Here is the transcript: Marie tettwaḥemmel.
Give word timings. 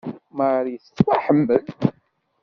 Marie 0.37 0.79
tettwaḥemmel. 0.83 1.65